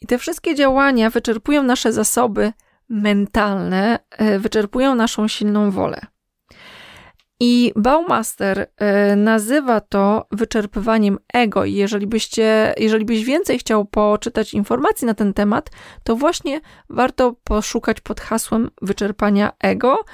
[0.00, 2.52] I te wszystkie działania wyczerpują nasze zasoby
[2.92, 6.00] mentalne, e, wyczerpują naszą silną wolę.
[7.40, 11.64] I Baumaster e, nazywa to wyczerpywaniem ego.
[11.64, 15.70] I jeżeli, byście, jeżeli byś więcej chciał poczytać informacji na ten temat,
[16.04, 20.04] to właśnie warto poszukać pod hasłem wyczerpania ego.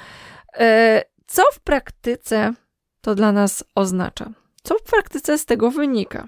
[0.57, 2.53] E, co w praktyce
[3.01, 4.29] to dla nas oznacza?
[4.63, 6.27] Co w praktyce z tego wynika?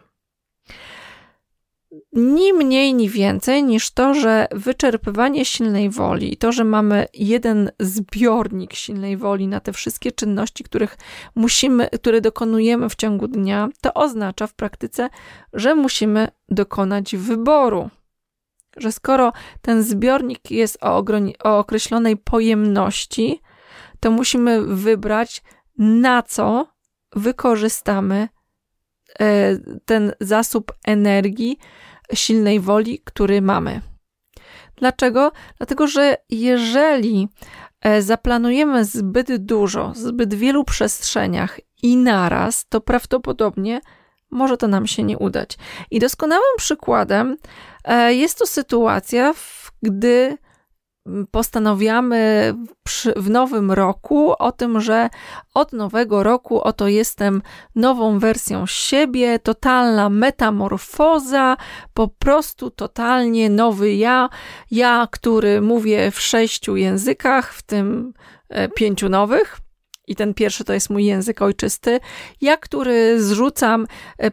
[2.14, 8.74] Ni mniej, ni więcej niż to, że wyczerpywanie silnej woli to, że mamy jeden zbiornik
[8.74, 10.98] silnej woli na te wszystkie czynności, których
[11.36, 15.10] musimy, które dokonujemy w ciągu dnia, to oznacza w praktyce,
[15.54, 17.90] że musimy dokonać wyboru.
[18.78, 21.04] Że skoro ten zbiornik jest o,
[21.44, 23.42] o określonej pojemności,
[24.00, 25.44] to musimy wybrać,
[25.78, 26.68] na co
[27.16, 28.28] wykorzystamy
[29.86, 31.58] ten zasób energii,
[32.14, 33.82] silnej woli, który mamy.
[34.76, 35.32] Dlaczego?
[35.58, 37.28] Dlatego, że jeżeli
[37.82, 43.82] e, zaplanujemy zbyt dużo, zbyt wielu przestrzeniach i naraz, to prawdopodobnie
[44.32, 45.58] może to nam się nie udać.
[45.92, 47.38] I doskonałym przykładem
[47.84, 49.34] e, jest to sytuacja,
[49.84, 50.38] gdy
[51.32, 52.54] postanawiamy
[53.16, 55.10] w nowym roku o tym, że
[55.54, 57.42] od nowego roku oto jestem
[57.76, 61.58] nową wersją siebie, totalna metamorfoza,
[61.94, 64.30] po prostu totalnie nowy ja,
[64.72, 68.14] ja, który mówię w sześciu językach, w tym
[68.50, 69.61] e, pięciu nowych
[70.12, 72.00] i ten pierwszy to jest mój język ojczysty.
[72.42, 73.88] Ja, który zrzucam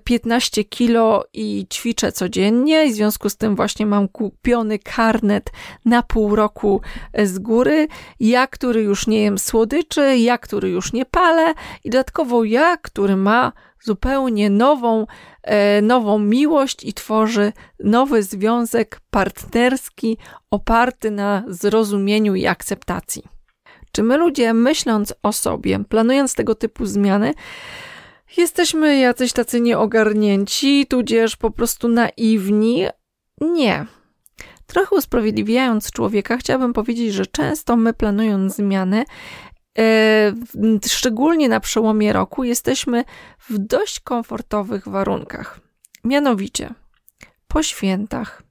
[0.05, 5.53] 15 e, kilo i ćwiczę codziennie, i w związku z tym właśnie mam kupiony karnet
[5.85, 6.81] na pół roku
[7.12, 7.88] e, z góry.
[8.21, 13.17] Ja, który już nie jem słodyczy, ja, który już nie palę, i dodatkowo ja, który
[13.17, 15.07] ma zupełnie nową,
[15.43, 17.53] e, nową miłość i tworzy
[17.85, 20.19] nowy związek partnerski
[20.51, 23.38] oparty na zrozumieniu i akceptacji.
[23.99, 27.35] Czy my ludzie, myśląc o sobie, planując tego typu zmiany,
[28.37, 32.87] jesteśmy jacyś tacy nieogarnięci, tudzież po prostu naiwni?
[33.41, 33.87] Nie.
[34.67, 39.05] Trochę usprawiedliwiając człowieka, chciałabym powiedzieć, że często my planując zmiany,
[39.79, 40.33] e,
[40.87, 43.05] szczególnie na przełomie roku, jesteśmy
[43.49, 45.61] w dość komfortowych warunkach.
[46.05, 46.75] Mianowicie
[47.49, 48.43] po świętach,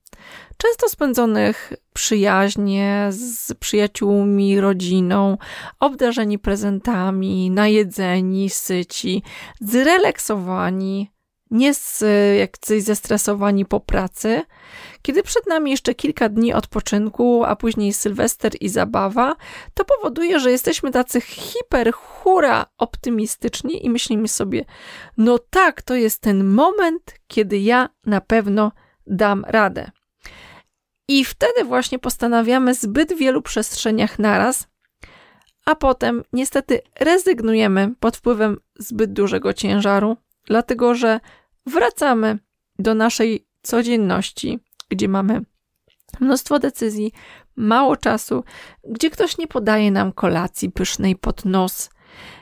[0.58, 5.38] często spędzonych przyjaźnie z przyjaciółmi, rodziną,
[5.80, 9.24] obdarzeni prezentami, najedzeni, syci,
[9.62, 11.12] zrelaksowani,
[11.52, 12.04] nie z,
[12.39, 14.41] jacyś zestresowani po pracy,
[15.02, 19.36] kiedy przed nami jeszcze kilka dni odpoczynku, a później sylwester i zabawa,
[19.74, 24.65] to powoduje, że jesteśmy tacy hiper, hura optymistyczni i myślimy sobie,
[25.17, 28.72] no tak, to jest ten moment, kiedy ja na pewno
[29.08, 29.91] dam radę.
[31.08, 34.67] I wtedy właśnie postanawiamy zbyt wielu przestrzeniach naraz,
[35.65, 41.20] a potem niestety rezygnujemy pod wpływem zbyt dużego ciężaru, dlatego że
[41.65, 42.39] wracamy
[42.80, 45.41] do naszej codzienności, gdzie mamy
[46.20, 47.12] mnóstwo decyzji,
[47.56, 48.43] mało czasu,
[48.84, 51.89] gdzie ktoś nie podaje nam kolacji pysznej pod nos,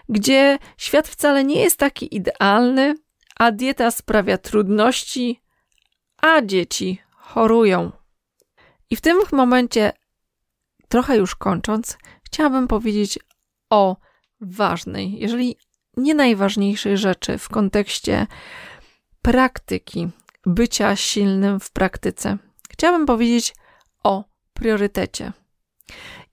[0.09, 2.95] gdzie świat wcale nie jest taki idealny,
[3.39, 5.41] a dieta sprawia trudności,
[6.17, 7.91] a dzieci chorują.
[8.89, 9.93] I w tym momencie,
[10.87, 13.19] trochę już kończąc, chciałabym powiedzieć
[13.69, 13.97] o
[14.41, 15.57] ważnej, jeżeli
[15.97, 18.27] nie najważniejszej rzeczy w kontekście
[19.21, 20.09] praktyki,
[20.45, 22.37] bycia silnym w praktyce.
[22.69, 23.55] Chciałabym powiedzieć
[24.03, 25.31] o priorytecie.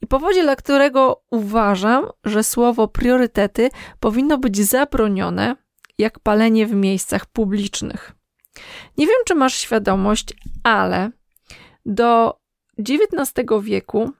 [0.01, 5.57] I powodzie, dla którego uważam, że słowo priorytety powinno być zabronione,
[5.99, 8.12] jak palenie w miejscach publicznych.
[8.99, 11.11] Nie wiem, czy masz świadomość, ale
[11.87, 12.41] do
[12.79, 14.13] XIX wieku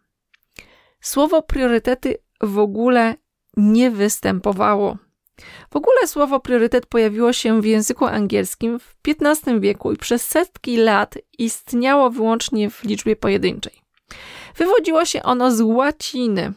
[1.01, 3.15] słowo priorytety w ogóle
[3.57, 4.97] nie występowało.
[5.71, 10.77] W ogóle słowo priorytet pojawiło się w języku angielskim w XV wieku i przez setki
[10.77, 13.83] lat istniało wyłącznie w liczbie pojedynczej.
[14.57, 16.53] Wywodziło się ono z łaciny,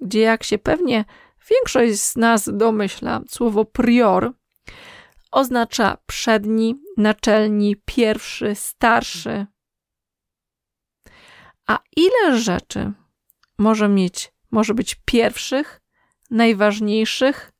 [0.00, 1.04] gdzie jak się pewnie
[1.50, 4.32] większość z nas domyśla, słowo prior
[5.30, 9.46] oznacza przedni, naczelni, pierwszy, starszy,
[11.66, 12.92] a ile rzeczy
[13.58, 15.80] może mieć, może być pierwszych,
[16.30, 17.52] najważniejszych,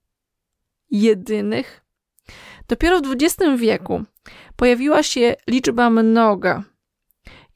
[0.91, 1.85] jedynych?
[2.69, 4.05] Dopiero w XX wieku
[4.57, 6.63] pojawiła się liczba mnoga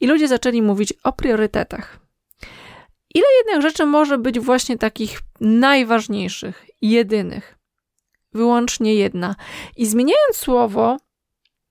[0.00, 2.00] i ludzie zaczęli mówić o priorytetach.
[3.14, 7.58] Ile jednak rzeczy może być właśnie takich najważniejszych, jedynych?
[8.32, 9.36] Wyłącznie jedna.
[9.76, 10.96] I zmieniając słowo,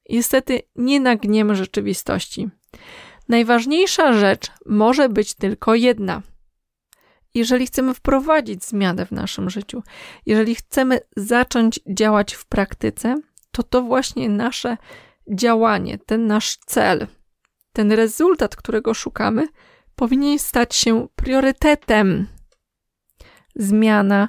[0.09, 2.49] niestety nie nagniemy rzeczywistości.
[3.29, 6.21] Najważniejsza rzecz może być tylko jedna.
[7.33, 9.83] Jeżeli chcemy wprowadzić zmianę w naszym życiu,
[10.25, 13.15] jeżeli chcemy zacząć działać w praktyce,
[13.51, 14.77] to to właśnie nasze
[15.31, 17.07] działanie, ten nasz cel,
[17.73, 19.47] ten rezultat, którego szukamy,
[19.95, 22.27] powinien stać się priorytetem.
[23.55, 24.27] Zmiana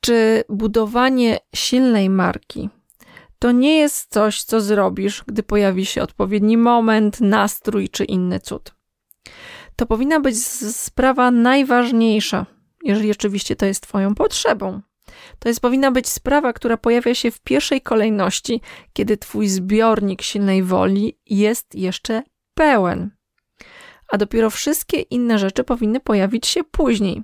[0.00, 2.70] czy budowanie silnej marki
[3.44, 8.74] to nie jest coś, co zrobisz, gdy pojawi się odpowiedni moment, nastrój czy inny cud.
[9.76, 12.46] To powinna być sprawa najważniejsza,
[12.84, 14.80] jeżeli oczywiście to jest Twoją potrzebą.
[15.38, 18.60] To jest powinna być sprawa, która pojawia się w pierwszej kolejności,
[18.92, 22.22] kiedy Twój zbiornik silnej woli jest jeszcze
[22.54, 23.10] pełen.
[24.08, 27.22] A dopiero wszystkie inne rzeczy powinny pojawić się później.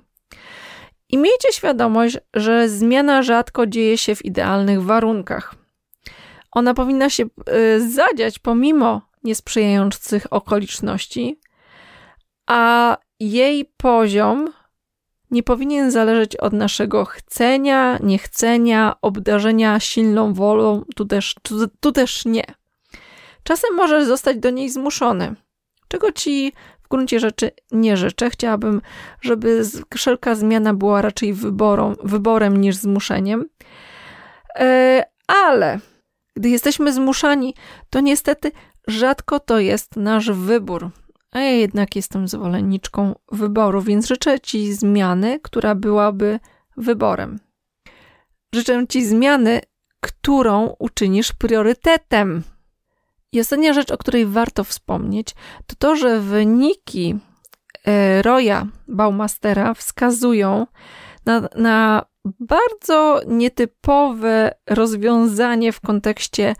[1.09, 5.60] I miejcie świadomość, że zmiana rzadko dzieje się w idealnych warunkach.
[6.51, 11.39] Ona powinna się y, zadziać pomimo niesprzyjających okoliczności,
[12.47, 14.53] a jej poziom
[15.31, 21.35] nie powinien zależeć od naszego chcenia, niechcenia, obdarzenia silną wolą, tu też,
[21.79, 22.43] tu, też nie.
[23.43, 25.35] Czasem możesz zostać do niej zmuszony,
[25.87, 28.29] czego ci w gruncie rzeczy nie życzę.
[28.29, 28.81] Chciałabym,
[29.21, 33.45] żeby wszelka zmiana była raczej wyborą, wyborem niż zmuszeniem.
[34.59, 35.79] Yy, ale
[36.35, 37.55] gdy jesteśmy zmuszani,
[37.89, 38.51] to niestety
[38.87, 40.89] rzadko to jest nasz wybór.
[41.31, 46.39] A ja jednak jestem zwolenniczką wyboru, więc życzę Ci zmiany, która byłaby
[46.77, 47.39] wyborem.
[48.55, 49.61] życzę Ci zmiany,
[49.99, 52.43] którą uczynisz priorytetem.
[53.31, 55.35] I ostatnia rzecz, o której warto wspomnieć,
[55.67, 57.19] to to, że wyniki
[57.85, 60.67] e, Roya Baumastera wskazują
[61.25, 62.05] na, na
[62.39, 66.55] bardzo nietypowe rozwiązanie w kontekście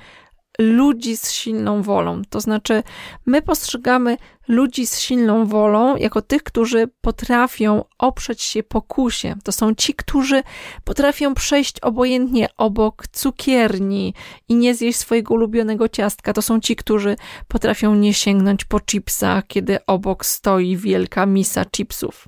[0.60, 2.22] ludzi z silną wolą.
[2.30, 2.84] To znaczy,
[3.26, 9.36] my postrzegamy ludzi z silną wolą jako tych, którzy potrafią oprzeć się pokusie.
[9.44, 10.44] To są ci, którzy
[10.84, 14.14] potrafią przejść obojętnie obok cukierni
[14.50, 16.34] i nie zjeść swojego ulubionego ciastka.
[16.34, 17.16] To są ci, którzy
[17.48, 22.28] potrafią nie sięgnąć po chipsa, kiedy obok stoi wielka misa chipsów.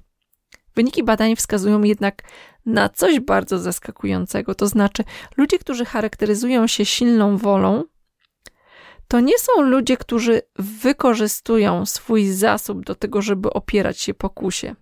[0.75, 2.23] Wyniki badań wskazują jednak
[2.65, 5.03] na coś bardzo zaskakującego, to znaczy
[5.37, 7.83] ludzie, którzy charakteryzują się silną wolą,
[9.07, 14.75] to nie są ludzie, którzy wykorzystują swój zasób do tego, żeby opierać się pokusie.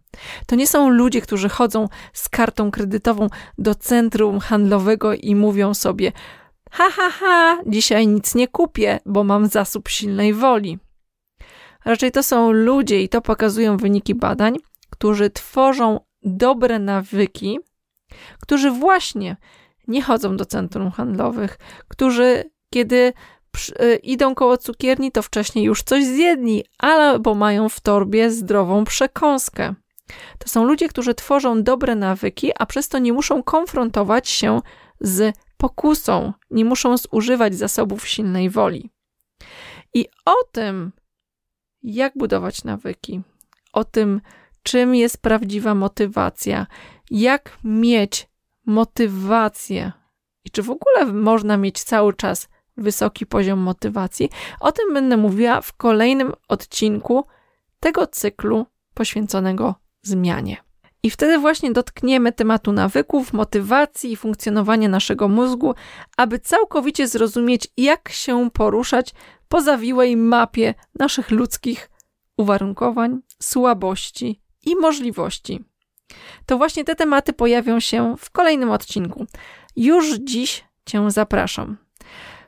[0.47, 3.27] To nie są ludzie, którzy chodzą z kartą kredytową
[3.57, 6.11] do centrum handlowego i mówią sobie:
[6.71, 10.79] Ha, ha, ha, dzisiaj nic nie kupię, bo mam zasób silnej woli.
[11.86, 14.57] Raczej to są ludzie, i to pokazują wyniki badań,
[14.89, 17.59] którzy tworzą dobre nawyki,
[18.39, 19.38] którzy właśnie
[19.88, 21.57] nie chodzą do centrum handlowych,
[21.88, 23.14] którzy kiedy
[23.82, 29.74] Y, idą koło cukierni, to wcześniej już coś zjedli, albo mają w torbie zdrową przekąskę.
[30.38, 34.62] To są ludzie, którzy tworzą dobre nawyki, a przez to nie muszą konfrontować się
[34.99, 38.89] z pokusą, nie muszą zużywać zasobów silnej woli.
[39.93, 40.91] I o tym,
[41.84, 43.22] jak budować nawyki,
[43.74, 44.22] o tym,
[44.64, 46.68] czym jest prawdziwa motywacja,
[47.12, 48.30] jak mieć
[48.66, 49.91] motywację
[50.45, 54.30] i czy w ogóle można mieć cały czas wysoki poziom motywacji.
[54.59, 57.26] O tym będę mówiła w kolejnym odcinku
[57.80, 60.57] tego cyklu poświęconego zmianie.
[61.03, 65.74] I wtedy właśnie dotkniemy tematu nawyków, motywacji i funkcjonowania naszego mózgu,
[66.18, 69.14] aby całkowicie zrozumieć, jak się poruszać
[69.47, 71.89] po zawiłej mapie naszych ludzkich
[72.38, 75.70] uwarunkowań, słabości i możliwości.
[76.45, 79.26] To właśnie te tematy pojawią się w kolejnym odcinku.
[79.76, 81.78] Już dziś Cię zapraszam.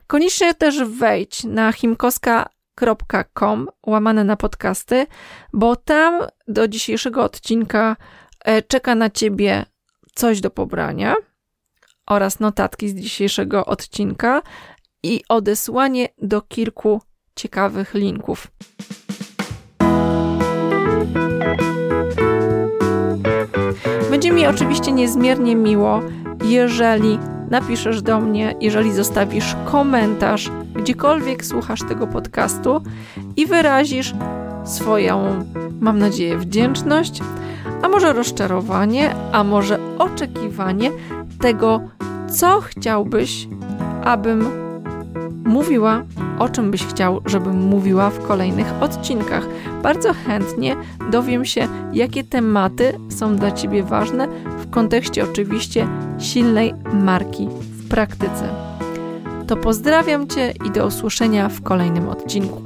[0.06, 5.06] Koniecznie też wejdź na himkoska.com łamane na podcasty,
[5.52, 7.96] bo tam do dzisiejszego odcinka
[8.44, 9.66] e, czeka na ciebie
[10.14, 11.14] coś do pobrania
[12.06, 14.42] oraz notatki z dzisiejszego odcinka
[15.02, 17.00] i odesłanie do kilku
[17.36, 18.46] ciekawych linków.
[24.24, 26.00] Będzie mi oczywiście niezmiernie miło,
[26.44, 27.18] jeżeli
[27.50, 32.80] napiszesz do mnie, jeżeli zostawisz komentarz, gdziekolwiek słuchasz tego podcastu
[33.36, 34.14] i wyrazisz
[34.64, 35.44] swoją,
[35.80, 37.22] mam nadzieję, wdzięczność,
[37.82, 40.90] a może rozczarowanie, a może oczekiwanie
[41.40, 41.80] tego,
[42.30, 43.48] co chciałbyś,
[44.04, 44.63] abym
[45.44, 46.02] mówiła,
[46.38, 49.48] o czym byś chciał, żebym mówiła w kolejnych odcinkach.
[49.82, 50.76] Bardzo chętnie
[51.10, 54.28] dowiem się, jakie tematy są dla Ciebie ważne
[54.58, 55.88] w kontekście oczywiście
[56.18, 58.48] silnej marki w praktyce.
[59.46, 62.63] To pozdrawiam Cię i do usłyszenia w kolejnym odcinku.